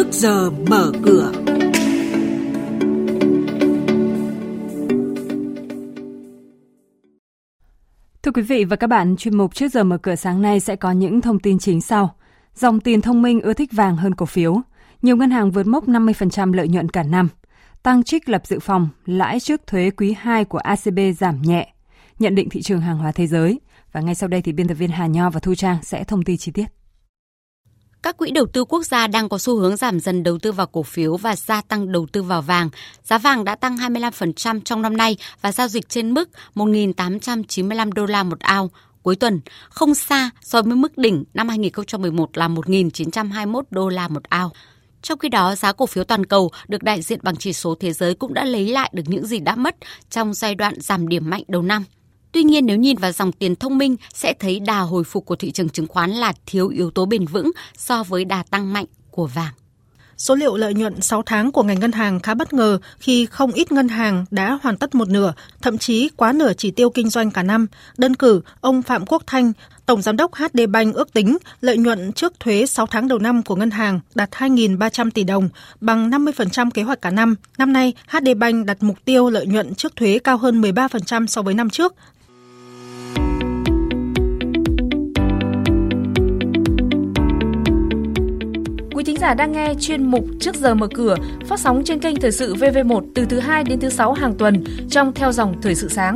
trước 0.00 0.12
giờ 0.12 0.50
mở 0.50 0.92
cửa. 1.02 1.32
Thưa 8.22 8.30
quý 8.34 8.42
vị 8.42 8.64
và 8.64 8.76
các 8.76 8.86
bạn, 8.86 9.16
chuyên 9.16 9.36
mục 9.36 9.54
trước 9.54 9.72
giờ 9.72 9.84
mở 9.84 9.98
cửa 9.98 10.14
sáng 10.14 10.42
nay 10.42 10.60
sẽ 10.60 10.76
có 10.76 10.92
những 10.92 11.20
thông 11.20 11.38
tin 11.38 11.58
chính 11.58 11.80
sau. 11.80 12.14
Dòng 12.54 12.80
tiền 12.80 13.00
thông 13.00 13.22
minh 13.22 13.40
ưa 13.40 13.54
thích 13.54 13.72
vàng 13.72 13.96
hơn 13.96 14.14
cổ 14.14 14.26
phiếu. 14.26 14.60
Nhiều 15.02 15.16
ngân 15.16 15.30
hàng 15.30 15.50
vượt 15.50 15.66
mốc 15.66 15.88
50% 15.88 16.52
lợi 16.52 16.68
nhuận 16.68 16.88
cả 16.88 17.02
năm. 17.02 17.28
Tăng 17.82 18.02
trích 18.02 18.28
lập 18.28 18.46
dự 18.46 18.58
phòng, 18.58 18.88
lãi 19.06 19.40
trước 19.40 19.66
thuế 19.66 19.90
quý 19.90 20.14
2 20.18 20.44
của 20.44 20.58
ACB 20.58 20.98
giảm 21.18 21.42
nhẹ. 21.42 21.74
Nhận 22.18 22.34
định 22.34 22.48
thị 22.48 22.62
trường 22.62 22.80
hàng 22.80 22.98
hóa 22.98 23.12
thế 23.12 23.26
giới. 23.26 23.60
Và 23.92 24.00
ngay 24.00 24.14
sau 24.14 24.28
đây 24.28 24.42
thì 24.42 24.52
biên 24.52 24.68
tập 24.68 24.74
viên 24.74 24.90
Hà 24.90 25.06
Nho 25.06 25.30
và 25.30 25.40
Thu 25.40 25.54
Trang 25.54 25.78
sẽ 25.82 26.04
thông 26.04 26.22
tin 26.22 26.36
chi 26.36 26.52
tiết. 26.52 26.79
Các 28.02 28.16
quỹ 28.16 28.30
đầu 28.30 28.46
tư 28.46 28.64
quốc 28.64 28.86
gia 28.86 29.06
đang 29.06 29.28
có 29.28 29.38
xu 29.38 29.56
hướng 29.56 29.76
giảm 29.76 30.00
dần 30.00 30.22
đầu 30.22 30.38
tư 30.38 30.52
vào 30.52 30.66
cổ 30.66 30.82
phiếu 30.82 31.16
và 31.16 31.36
gia 31.36 31.62
tăng 31.62 31.92
đầu 31.92 32.06
tư 32.12 32.22
vào 32.22 32.42
vàng. 32.42 32.70
Giá 33.04 33.18
vàng 33.18 33.44
đã 33.44 33.54
tăng 33.54 33.76
25% 33.76 34.60
trong 34.60 34.82
năm 34.82 34.96
nay 34.96 35.16
và 35.42 35.52
giao 35.52 35.68
dịch 35.68 35.88
trên 35.88 36.14
mức 36.14 36.30
1.895 36.54 37.92
đô 37.92 38.06
la 38.06 38.22
một 38.22 38.40
ao 38.40 38.70
cuối 39.02 39.16
tuần, 39.16 39.40
không 39.70 39.94
xa 39.94 40.30
so 40.40 40.62
với 40.62 40.74
mức 40.74 40.98
đỉnh 40.98 41.24
năm 41.34 41.48
2011 41.48 42.36
là 42.38 42.48
1.921 42.48 43.62
đô 43.70 43.88
la 43.88 44.08
một 44.08 44.24
ao. 44.24 44.52
Trong 45.02 45.18
khi 45.18 45.28
đó, 45.28 45.54
giá 45.54 45.72
cổ 45.72 45.86
phiếu 45.86 46.04
toàn 46.04 46.26
cầu 46.26 46.50
được 46.68 46.82
đại 46.82 47.02
diện 47.02 47.18
bằng 47.22 47.36
chỉ 47.36 47.52
số 47.52 47.74
thế 47.80 47.92
giới 47.92 48.14
cũng 48.14 48.34
đã 48.34 48.44
lấy 48.44 48.68
lại 48.68 48.90
được 48.92 49.02
những 49.06 49.26
gì 49.26 49.38
đã 49.38 49.54
mất 49.54 49.76
trong 50.10 50.34
giai 50.34 50.54
đoạn 50.54 50.80
giảm 50.80 51.08
điểm 51.08 51.30
mạnh 51.30 51.42
đầu 51.48 51.62
năm. 51.62 51.84
Tuy 52.32 52.42
nhiên 52.42 52.66
nếu 52.66 52.76
nhìn 52.76 52.96
vào 52.96 53.12
dòng 53.12 53.32
tiền 53.32 53.56
thông 53.56 53.78
minh 53.78 53.96
sẽ 54.14 54.34
thấy 54.40 54.60
đà 54.60 54.78
hồi 54.78 55.04
phục 55.04 55.26
của 55.26 55.36
thị 55.36 55.50
trường 55.50 55.68
chứng 55.68 55.86
khoán 55.86 56.10
là 56.10 56.32
thiếu 56.46 56.68
yếu 56.68 56.90
tố 56.90 57.06
bền 57.06 57.26
vững 57.26 57.50
so 57.76 58.02
với 58.02 58.24
đà 58.24 58.42
tăng 58.42 58.72
mạnh 58.72 58.86
của 59.10 59.26
vàng. 59.26 59.52
Số 60.16 60.34
liệu 60.34 60.56
lợi 60.56 60.74
nhuận 60.74 61.00
6 61.00 61.22
tháng 61.26 61.52
của 61.52 61.62
ngành 61.62 61.80
ngân 61.80 61.92
hàng 61.92 62.20
khá 62.20 62.34
bất 62.34 62.52
ngờ 62.52 62.78
khi 62.98 63.26
không 63.26 63.52
ít 63.52 63.72
ngân 63.72 63.88
hàng 63.88 64.24
đã 64.30 64.58
hoàn 64.62 64.76
tất 64.76 64.94
một 64.94 65.08
nửa, 65.08 65.32
thậm 65.62 65.78
chí 65.78 66.08
quá 66.16 66.32
nửa 66.32 66.52
chỉ 66.52 66.70
tiêu 66.70 66.90
kinh 66.90 67.08
doanh 67.08 67.30
cả 67.30 67.42
năm. 67.42 67.66
Đơn 67.98 68.14
cử, 68.14 68.40
ông 68.60 68.82
Phạm 68.82 69.06
Quốc 69.06 69.22
Thanh, 69.26 69.52
Tổng 69.86 70.02
Giám 70.02 70.16
đốc 70.16 70.34
HD 70.34 70.60
Bank 70.68 70.94
ước 70.94 71.12
tính 71.12 71.38
lợi 71.60 71.78
nhuận 71.78 72.12
trước 72.12 72.40
thuế 72.40 72.66
6 72.66 72.86
tháng 72.86 73.08
đầu 73.08 73.18
năm 73.18 73.42
của 73.42 73.56
ngân 73.56 73.70
hàng 73.70 74.00
đạt 74.14 74.30
2.300 74.30 75.10
tỷ 75.10 75.24
đồng, 75.24 75.48
bằng 75.80 76.10
50% 76.10 76.70
kế 76.70 76.82
hoạch 76.82 77.02
cả 77.02 77.10
năm. 77.10 77.34
Năm 77.58 77.72
nay, 77.72 77.92
HD 78.08 78.28
Bank 78.36 78.66
đặt 78.66 78.82
mục 78.82 78.96
tiêu 79.04 79.30
lợi 79.30 79.46
nhuận 79.46 79.74
trước 79.74 79.96
thuế 79.96 80.18
cao 80.24 80.36
hơn 80.36 80.60
13% 80.62 81.26
so 81.26 81.42
với 81.42 81.54
năm 81.54 81.70
trước, 81.70 81.94
Quý 89.00 89.04
thính 89.04 89.20
giả 89.20 89.34
đang 89.34 89.52
nghe 89.52 89.74
chuyên 89.80 90.10
mục 90.10 90.24
Trước 90.40 90.56
giờ 90.56 90.74
mở 90.74 90.88
cửa 90.94 91.16
phát 91.46 91.60
sóng 91.60 91.82
trên 91.84 92.00
kênh 92.00 92.16
Thời 92.16 92.32
sự 92.32 92.54
VV1 92.54 93.02
từ 93.14 93.24
thứ 93.24 93.38
2 93.38 93.64
đến 93.64 93.80
thứ 93.80 93.88
6 93.88 94.12
hàng 94.12 94.34
tuần 94.34 94.64
trong 94.90 95.12
theo 95.14 95.32
dòng 95.32 95.60
Thời 95.62 95.74
sự 95.74 95.88
sáng. 95.88 96.14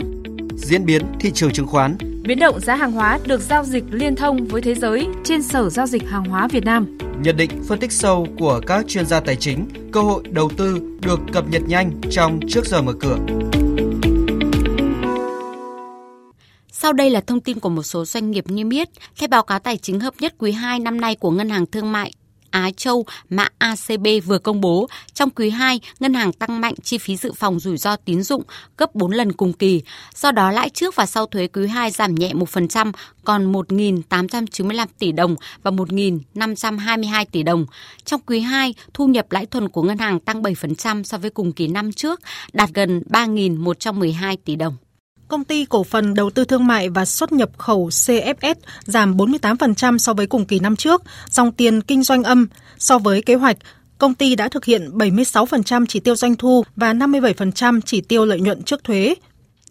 Diễn 0.56 0.84
biến 0.84 1.02
thị 1.20 1.30
trường 1.34 1.52
chứng 1.52 1.66
khoán 1.66 1.96
Biến 2.22 2.38
động 2.38 2.60
giá 2.60 2.74
hàng 2.74 2.92
hóa 2.92 3.18
được 3.26 3.40
giao 3.40 3.64
dịch 3.64 3.84
liên 3.90 4.16
thông 4.16 4.44
với 4.44 4.62
thế 4.62 4.74
giới 4.74 5.06
trên 5.24 5.42
Sở 5.42 5.70
Giao 5.70 5.86
dịch 5.86 6.08
Hàng 6.08 6.24
hóa 6.24 6.48
Việt 6.48 6.64
Nam. 6.64 6.98
Nhận 7.22 7.36
định 7.36 7.50
phân 7.68 7.80
tích 7.80 7.92
sâu 7.92 8.26
của 8.38 8.60
các 8.66 8.88
chuyên 8.88 9.06
gia 9.06 9.20
tài 9.20 9.36
chính, 9.36 9.66
cơ 9.92 10.00
hội 10.00 10.22
đầu 10.30 10.50
tư 10.56 10.80
được 11.00 11.20
cập 11.32 11.48
nhật 11.48 11.62
nhanh 11.68 12.00
trong 12.10 12.40
Trước 12.48 12.66
giờ 12.66 12.82
mở 12.82 12.92
cửa. 13.00 13.18
Sau 16.72 16.92
đây 16.92 17.10
là 17.10 17.20
thông 17.20 17.40
tin 17.40 17.60
của 17.60 17.68
một 17.68 17.82
số 17.82 18.04
doanh 18.04 18.30
nghiệp 18.30 18.44
niêm 18.48 18.70
yết. 18.70 18.88
Theo 19.18 19.28
báo 19.28 19.42
cáo 19.42 19.58
tài 19.58 19.76
chính 19.76 20.00
hợp 20.00 20.14
nhất 20.20 20.34
quý 20.38 20.52
2 20.52 20.78
năm 20.78 21.00
nay 21.00 21.16
của 21.16 21.30
Ngân 21.30 21.48
hàng 21.48 21.66
Thương 21.66 21.92
mại 21.92 22.12
Á 22.54 22.70
Châu 22.76 23.04
mã 23.30 23.48
ACB 23.58 24.06
vừa 24.24 24.38
công 24.38 24.60
bố, 24.60 24.88
trong 25.14 25.30
quý 25.30 25.50
2, 25.50 25.80
ngân 26.00 26.14
hàng 26.14 26.32
tăng 26.32 26.60
mạnh 26.60 26.74
chi 26.82 26.98
phí 26.98 27.16
dự 27.16 27.32
phòng 27.32 27.60
rủi 27.60 27.76
ro 27.76 27.96
tín 27.96 28.22
dụng 28.22 28.42
gấp 28.78 28.94
4 28.94 29.10
lần 29.10 29.32
cùng 29.32 29.52
kỳ. 29.52 29.82
Do 30.14 30.32
đó, 30.32 30.50
lãi 30.50 30.70
trước 30.70 30.96
và 30.96 31.06
sau 31.06 31.26
thuế 31.26 31.46
quý 31.46 31.66
2 31.66 31.90
giảm 31.90 32.14
nhẹ 32.14 32.32
1%, 32.32 32.92
còn 33.24 33.52
1.895 33.52 34.86
tỷ 34.98 35.12
đồng 35.12 35.36
và 35.62 35.70
1.522 35.70 37.24
tỷ 37.32 37.42
đồng. 37.42 37.66
Trong 38.04 38.20
quý 38.26 38.40
2, 38.40 38.74
thu 38.94 39.06
nhập 39.06 39.32
lãi 39.32 39.46
thuần 39.46 39.68
của 39.68 39.82
ngân 39.82 39.98
hàng 39.98 40.20
tăng 40.20 40.42
7% 40.42 41.02
so 41.02 41.18
với 41.18 41.30
cùng 41.30 41.52
kỳ 41.52 41.68
năm 41.68 41.92
trước, 41.92 42.20
đạt 42.52 42.70
gần 42.74 43.02
3.112 43.10 44.36
tỷ 44.44 44.56
đồng. 44.56 44.76
Công 45.34 45.44
ty 45.44 45.64
cổ 45.64 45.84
phần 45.84 46.14
đầu 46.14 46.30
tư 46.30 46.44
thương 46.44 46.66
mại 46.66 46.88
và 46.88 47.04
xuất 47.04 47.32
nhập 47.32 47.50
khẩu 47.58 47.88
CFS 47.88 48.54
giảm 48.84 49.16
48% 49.16 49.98
so 49.98 50.14
với 50.14 50.26
cùng 50.26 50.44
kỳ 50.44 50.58
năm 50.58 50.76
trước, 50.76 51.02
dòng 51.30 51.52
tiền 51.52 51.80
kinh 51.80 52.02
doanh 52.02 52.22
âm. 52.22 52.46
So 52.78 52.98
với 52.98 53.22
kế 53.22 53.34
hoạch, 53.34 53.56
công 53.98 54.14
ty 54.14 54.34
đã 54.34 54.48
thực 54.48 54.64
hiện 54.64 54.90
76% 54.98 55.86
chỉ 55.88 56.00
tiêu 56.00 56.16
doanh 56.16 56.36
thu 56.36 56.64
và 56.76 56.92
57% 56.92 57.80
chỉ 57.84 58.00
tiêu 58.00 58.24
lợi 58.24 58.40
nhuận 58.40 58.62
trước 58.62 58.84
thuế, 58.84 59.14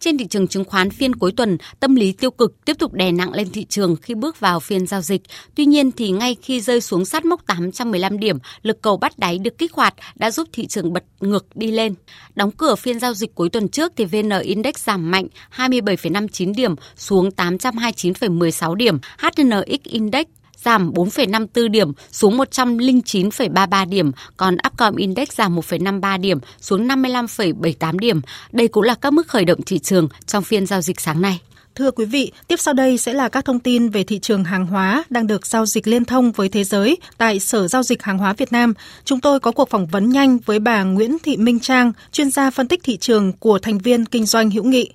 trên 0.04 0.18
thị 0.18 0.26
trường 0.26 0.48
chứng 0.48 0.64
khoán 0.64 0.90
phiên 0.90 1.14
cuối 1.14 1.32
tuần, 1.36 1.58
tâm 1.80 1.94
lý 1.94 2.12
tiêu 2.12 2.30
cực 2.30 2.64
tiếp 2.64 2.76
tục 2.78 2.92
đè 2.92 3.12
nặng 3.12 3.32
lên 3.32 3.48
thị 3.50 3.64
trường 3.64 3.96
khi 3.96 4.14
bước 4.14 4.40
vào 4.40 4.60
phiên 4.60 4.86
giao 4.86 5.00
dịch. 5.00 5.22
Tuy 5.54 5.64
nhiên 5.66 5.92
thì 5.92 6.10
ngay 6.10 6.36
khi 6.42 6.60
rơi 6.60 6.80
xuống 6.80 7.04
sát 7.04 7.24
mốc 7.24 7.46
815 7.46 8.18
điểm, 8.18 8.38
lực 8.62 8.82
cầu 8.82 8.96
bắt 8.96 9.18
đáy 9.18 9.38
được 9.38 9.58
kích 9.58 9.72
hoạt 9.72 9.94
đã 10.14 10.30
giúp 10.30 10.48
thị 10.52 10.66
trường 10.66 10.92
bật 10.92 11.04
ngược 11.20 11.46
đi 11.56 11.70
lên. 11.70 11.94
Đóng 12.34 12.50
cửa 12.50 12.74
phiên 12.74 13.00
giao 13.00 13.14
dịch 13.14 13.34
cuối 13.34 13.48
tuần 13.48 13.68
trước 13.68 13.92
thì 13.96 14.04
VN 14.04 14.28
Index 14.42 14.74
giảm 14.76 15.10
mạnh 15.10 15.26
27,59 15.56 16.54
điểm 16.56 16.74
xuống 16.96 17.28
829,16 17.28 18.74
điểm. 18.74 18.98
HNX 19.18 19.82
Index 19.84 20.26
giảm 20.64 20.92
4,54 20.92 21.68
điểm 21.68 21.92
xuống 22.12 22.38
109,33 22.38 23.88
điểm, 23.88 24.12
còn 24.36 24.56
Upcom 24.66 24.96
Index 24.96 25.28
giảm 25.30 25.56
1,53 25.56 26.20
điểm 26.20 26.38
xuống 26.60 26.88
55,78 26.88 27.98
điểm. 27.98 28.20
Đây 28.52 28.68
cũng 28.68 28.82
là 28.82 28.94
các 28.94 29.12
mức 29.12 29.28
khởi 29.28 29.44
động 29.44 29.62
thị 29.66 29.78
trường 29.78 30.08
trong 30.26 30.44
phiên 30.44 30.66
giao 30.66 30.80
dịch 30.80 31.00
sáng 31.00 31.22
nay. 31.22 31.40
Thưa 31.74 31.90
quý 31.90 32.04
vị, 32.04 32.32
tiếp 32.48 32.56
sau 32.60 32.74
đây 32.74 32.98
sẽ 32.98 33.12
là 33.12 33.28
các 33.28 33.44
thông 33.44 33.60
tin 33.60 33.88
về 33.88 34.04
thị 34.04 34.18
trường 34.18 34.44
hàng 34.44 34.66
hóa 34.66 35.04
đang 35.10 35.26
được 35.26 35.46
giao 35.46 35.66
dịch 35.66 35.86
liên 35.86 36.04
thông 36.04 36.32
với 36.32 36.48
thế 36.48 36.64
giới 36.64 36.96
tại 37.18 37.40
Sở 37.40 37.68
Giao 37.68 37.82
dịch 37.82 38.02
Hàng 38.02 38.18
hóa 38.18 38.32
Việt 38.32 38.52
Nam. 38.52 38.74
Chúng 39.04 39.20
tôi 39.20 39.40
có 39.40 39.52
cuộc 39.52 39.70
phỏng 39.70 39.86
vấn 39.86 40.10
nhanh 40.10 40.38
với 40.38 40.58
bà 40.58 40.82
Nguyễn 40.82 41.18
Thị 41.22 41.36
Minh 41.36 41.60
Trang, 41.60 41.92
chuyên 42.12 42.30
gia 42.30 42.50
phân 42.50 42.68
tích 42.68 42.80
thị 42.82 42.96
trường 42.96 43.32
của 43.32 43.58
thành 43.58 43.78
viên 43.78 44.04
kinh 44.04 44.26
doanh 44.26 44.50
hữu 44.50 44.64
nghị. 44.64 44.90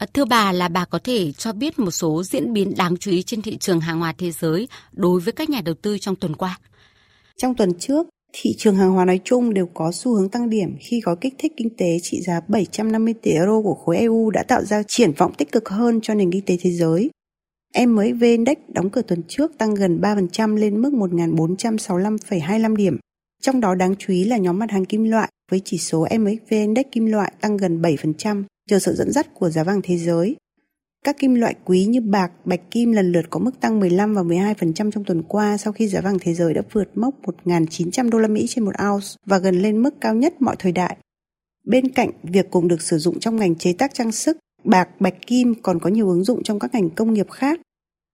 Ờ, 0.00 0.06
thưa 0.14 0.24
bà 0.24 0.52
là 0.52 0.68
bà 0.68 0.84
có 0.84 0.98
thể 1.04 1.32
cho 1.32 1.52
biết 1.52 1.78
một 1.78 1.90
số 1.90 2.22
diễn 2.22 2.52
biến 2.52 2.74
đáng 2.76 2.96
chú 2.96 3.10
ý 3.10 3.22
trên 3.22 3.42
thị 3.42 3.56
trường 3.56 3.80
hàng 3.80 4.00
hóa 4.00 4.14
thế 4.18 4.30
giới 4.30 4.68
đối 4.92 5.20
với 5.20 5.32
các 5.32 5.50
nhà 5.50 5.60
đầu 5.64 5.74
tư 5.82 5.98
trong 5.98 6.16
tuần 6.16 6.36
qua. 6.36 6.58
Trong 7.36 7.54
tuần 7.54 7.78
trước, 7.78 8.06
thị 8.32 8.54
trường 8.58 8.76
hàng 8.76 8.90
hóa 8.90 9.04
nói 9.04 9.20
chung 9.24 9.54
đều 9.54 9.66
có 9.74 9.92
xu 9.92 10.14
hướng 10.14 10.28
tăng 10.28 10.50
điểm 10.50 10.76
khi 10.80 11.00
gói 11.00 11.16
kích 11.20 11.34
thích 11.38 11.52
kinh 11.56 11.76
tế 11.76 11.98
trị 12.02 12.20
giá 12.20 12.40
750 12.48 13.14
tỷ 13.22 13.30
euro 13.30 13.60
của 13.62 13.74
khối 13.74 13.96
EU 13.96 14.30
đã 14.30 14.42
tạo 14.42 14.64
ra 14.64 14.82
triển 14.82 15.12
vọng 15.12 15.34
tích 15.34 15.52
cực 15.52 15.68
hơn 15.68 16.00
cho 16.02 16.14
nền 16.14 16.32
kinh 16.32 16.44
tế 16.46 16.56
thế 16.60 16.70
giới. 16.70 17.10
MXV 17.86 18.22
Index 18.22 18.58
đóng 18.68 18.90
cửa 18.90 19.02
tuần 19.02 19.22
trước 19.28 19.58
tăng 19.58 19.74
gần 19.74 20.00
3% 20.00 20.56
lên 20.56 20.82
mức 20.82 20.92
1.465,25 20.92 22.76
điểm. 22.76 22.98
Trong 23.42 23.60
đó 23.60 23.74
đáng 23.74 23.94
chú 23.98 24.12
ý 24.12 24.24
là 24.24 24.36
nhóm 24.36 24.58
mặt 24.58 24.70
hàng 24.70 24.84
kim 24.84 25.04
loại 25.04 25.28
với 25.50 25.60
chỉ 25.64 25.78
số 25.78 26.06
MXV 26.18 26.50
Index 26.50 26.86
kim 26.92 27.06
loại 27.06 27.32
tăng 27.40 27.56
gần 27.56 27.82
7%, 27.82 28.44
nhờ 28.70 28.78
sự 28.78 28.94
dẫn 28.94 29.12
dắt 29.12 29.34
của 29.34 29.50
giá 29.50 29.64
vàng 29.64 29.80
thế 29.82 29.96
giới. 29.96 30.36
Các 31.04 31.18
kim 31.18 31.34
loại 31.34 31.54
quý 31.64 31.84
như 31.84 32.00
bạc, 32.00 32.32
bạch 32.44 32.70
kim 32.70 32.92
lần 32.92 33.12
lượt 33.12 33.30
có 33.30 33.40
mức 33.40 33.60
tăng 33.60 33.80
15 33.80 34.14
và 34.14 34.22
12% 34.22 34.90
trong 34.90 35.04
tuần 35.04 35.22
qua 35.22 35.56
sau 35.56 35.72
khi 35.72 35.88
giá 35.88 36.00
vàng 36.00 36.18
thế 36.20 36.34
giới 36.34 36.54
đã 36.54 36.62
vượt 36.72 36.98
mốc 36.98 37.14
1.900 37.44 38.10
đô 38.10 38.18
la 38.18 38.28
Mỹ 38.28 38.46
trên 38.48 38.64
một 38.64 38.72
ounce 38.90 39.06
và 39.26 39.38
gần 39.38 39.62
lên 39.62 39.82
mức 39.82 39.94
cao 40.00 40.14
nhất 40.14 40.42
mọi 40.42 40.56
thời 40.58 40.72
đại. 40.72 40.96
Bên 41.64 41.88
cạnh 41.88 42.10
việc 42.22 42.50
cùng 42.50 42.68
được 42.68 42.82
sử 42.82 42.98
dụng 42.98 43.20
trong 43.20 43.36
ngành 43.36 43.54
chế 43.54 43.72
tác 43.72 43.94
trang 43.94 44.12
sức, 44.12 44.38
bạc, 44.64 44.88
bạch 45.00 45.26
kim 45.26 45.54
còn 45.62 45.80
có 45.80 45.90
nhiều 45.90 46.08
ứng 46.08 46.24
dụng 46.24 46.42
trong 46.42 46.58
các 46.58 46.74
ngành 46.74 46.90
công 46.90 47.14
nghiệp 47.14 47.30
khác. 47.30 47.60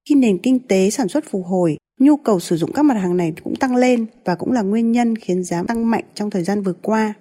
Khi 0.08 0.14
nền 0.14 0.38
kinh 0.38 0.58
tế 0.58 0.90
sản 0.90 1.08
xuất 1.08 1.24
phục 1.30 1.46
hồi, 1.46 1.76
nhu 2.00 2.16
cầu 2.16 2.40
sử 2.40 2.56
dụng 2.56 2.72
các 2.72 2.82
mặt 2.82 2.94
hàng 2.94 3.16
này 3.16 3.32
cũng 3.44 3.56
tăng 3.56 3.76
lên 3.76 4.06
và 4.24 4.34
cũng 4.34 4.52
là 4.52 4.62
nguyên 4.62 4.92
nhân 4.92 5.16
khiến 5.16 5.44
giá 5.44 5.62
tăng 5.62 5.90
mạnh 5.90 6.04
trong 6.14 6.30
thời 6.30 6.44
gian 6.44 6.62
vừa 6.62 6.74
qua. 6.82 7.14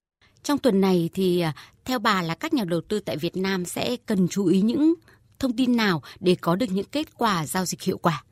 Trong 0.44 0.58
tuần 0.58 0.82
này 0.82 1.10
thì 1.14 1.40
à, 1.40 1.54
theo 1.86 2.00
bà 2.00 2.22
là 2.22 2.36
các 2.36 2.54
nhà 2.54 2.64
đầu 2.66 2.82
tư 2.90 3.00
tại 3.00 3.18
Việt 3.18 3.38
Nam 3.38 3.66
sẽ 3.66 3.96
cần 4.06 4.28
chú 4.28 4.46
ý 4.46 4.62
những 4.62 4.94
thông 5.40 5.56
tin 5.56 5.76
nào 5.76 6.02
để 6.20 6.36
có 6.42 6.56
được 6.56 6.66
những 6.72 6.86
kết 6.92 7.18
quả 7.18 7.46
giao 7.46 7.66
dịch 7.66 7.82
hiệu 7.82 7.98
quả? 7.98 8.24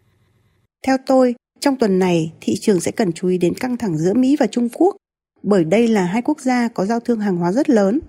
Theo 0.88 0.98
tôi, 1.06 1.36
trong 1.60 1.76
tuần 1.76 2.00
này 2.00 2.34
thị 2.42 2.54
trường 2.62 2.80
sẽ 2.80 2.92
cần 2.92 3.12
chú 3.12 3.28
ý 3.28 3.38
đến 3.38 3.54
căng 3.54 3.78
thẳng 3.78 3.98
giữa 3.98 4.14
Mỹ 4.14 4.36
và 4.40 4.48
Trung 4.48 4.70
Quốc 4.70 4.96
bởi 5.44 5.64
đây 5.64 5.88
là 5.88 6.06
hai 6.06 6.22
quốc 6.22 6.40
gia 6.40 6.68
có 6.68 6.86
giao 6.86 7.00
thương 7.00 7.20
hàng 7.20 7.38
hóa 7.38 7.52
rất 7.52 7.70
lớn. 7.70 8.00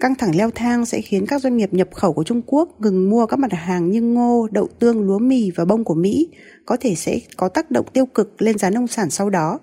Căng 0.00 0.14
thẳng 0.14 0.36
leo 0.36 0.50
thang 0.50 0.86
sẽ 0.86 1.00
khiến 1.00 1.26
các 1.26 1.42
doanh 1.42 1.56
nghiệp 1.56 1.74
nhập 1.74 1.88
khẩu 1.94 2.12
của 2.12 2.24
Trung 2.24 2.42
Quốc 2.46 2.80
ngừng 2.80 3.10
mua 3.10 3.26
các 3.26 3.38
mặt 3.38 3.52
hàng 3.52 3.90
như 3.90 4.02
ngô, 4.02 4.48
đậu 4.50 4.68
tương, 4.78 5.06
lúa 5.06 5.18
mì 5.18 5.50
và 5.50 5.64
bông 5.64 5.84
của 5.84 5.94
Mỹ, 5.94 6.28
có 6.66 6.76
thể 6.80 6.94
sẽ 6.94 7.18
có 7.36 7.48
tác 7.48 7.70
động 7.70 7.86
tiêu 7.92 8.06
cực 8.06 8.42
lên 8.42 8.58
giá 8.58 8.70
nông 8.70 8.86
sản 8.86 9.10
sau 9.10 9.30
đó. 9.30 9.58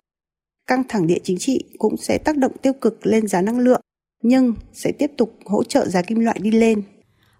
Căng 0.68 0.84
thẳng 0.90 1.08
địa 1.08 1.20
chính 1.24 1.38
trị 1.40 1.64
cũng 1.78 1.98
sẽ 1.98 2.18
tác 2.18 2.38
động 2.38 2.52
tiêu 2.62 2.74
cực 2.74 3.06
lên 3.06 3.28
giá 3.28 3.42
năng 3.42 3.60
lượng 3.60 3.82
nhưng 4.24 4.54
sẽ 4.74 4.92
tiếp 4.92 5.12
tục 5.18 5.40
hỗ 5.46 5.64
trợ 5.64 5.88
giá 5.88 6.02
kim 6.02 6.20
loại 6.20 6.40
đi 6.42 6.52
lên. 6.52 6.82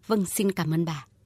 Vâng, 0.08 0.26
xin 0.26 0.52
cảm 0.52 0.74
ơn 0.74 0.86
bà. 0.86 1.06